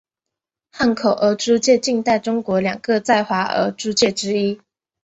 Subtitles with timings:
[0.71, 4.59] 汉口俄租界近代中国两个在华俄租界之一。